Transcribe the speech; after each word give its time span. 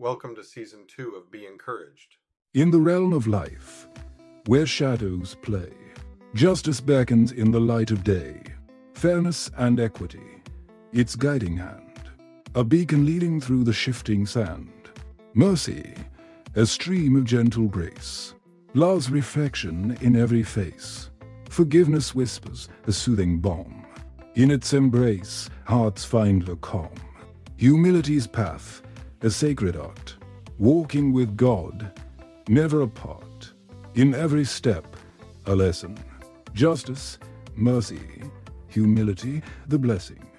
Welcome 0.00 0.34
to 0.36 0.44
season 0.44 0.86
two 0.88 1.10
of 1.10 1.30
Be 1.30 1.44
Encouraged. 1.44 2.16
In 2.54 2.70
the 2.70 2.80
realm 2.80 3.12
of 3.12 3.26
life, 3.26 3.86
where 4.46 4.64
shadows 4.64 5.36
play, 5.42 5.74
justice 6.32 6.80
beckons 6.80 7.32
in 7.32 7.50
the 7.50 7.60
light 7.60 7.90
of 7.90 8.02
day, 8.02 8.42
fairness 8.94 9.50
and 9.58 9.78
equity, 9.78 10.42
its 10.94 11.14
guiding 11.16 11.58
hand, 11.58 12.00
a 12.54 12.64
beacon 12.64 13.04
leading 13.04 13.42
through 13.42 13.62
the 13.62 13.74
shifting 13.74 14.24
sand, 14.24 14.88
mercy, 15.34 15.92
a 16.54 16.64
stream 16.64 17.14
of 17.14 17.24
gentle 17.24 17.66
grace, 17.66 18.32
love's 18.72 19.10
reflection 19.10 19.98
in 20.00 20.16
every 20.16 20.42
face, 20.42 21.10
forgiveness 21.50 22.14
whispers 22.14 22.70
a 22.86 22.92
soothing 22.92 23.38
balm, 23.38 23.84
in 24.34 24.50
its 24.50 24.72
embrace 24.72 25.50
hearts 25.66 26.06
find 26.06 26.46
the 26.46 26.56
calm, 26.56 26.94
humility's 27.58 28.26
path, 28.26 28.80
a 29.22 29.30
sacred 29.30 29.76
art, 29.76 30.16
walking 30.58 31.12
with 31.12 31.36
God, 31.36 31.92
never 32.48 32.80
apart. 32.80 33.52
In 33.94 34.14
every 34.14 34.44
step, 34.44 34.96
a 35.46 35.54
lesson. 35.54 35.98
Justice, 36.54 37.18
mercy, 37.54 38.00
humility, 38.68 39.42
the 39.68 39.78
blessing. 39.78 40.29